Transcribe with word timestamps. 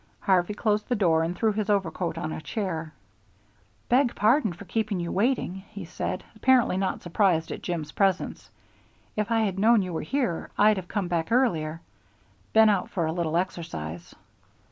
Harvey 0.21 0.55
closed 0.55 0.89
the 0.89 0.95
door 0.95 1.21
and 1.21 1.35
threw 1.35 1.51
his 1.51 1.69
overcoat 1.69 2.17
on 2.17 2.31
a 2.31 2.41
chair. 2.41 2.91
"Beg 3.87 4.15
pardon 4.15 4.51
for 4.51 4.65
keeping 4.65 4.99
you 4.99 5.11
waiting," 5.11 5.57
he 5.69 5.85
said, 5.85 6.23
apparently 6.35 6.75
not 6.75 7.03
surprised 7.03 7.51
at 7.51 7.61
Jim's 7.61 7.91
presence. 7.91 8.49
"If 9.15 9.29
I 9.29 9.41
had 9.41 9.59
known 9.59 9.83
you 9.83 9.93
were 9.93 10.01
here, 10.01 10.49
I'd 10.57 10.77
have 10.77 10.87
come 10.87 11.07
back 11.07 11.31
earlier. 11.31 11.81
Been 12.51 12.67
out 12.67 12.89
for 12.89 13.05
a 13.05 13.11
little 13.13 13.37
exercise." 13.37 14.15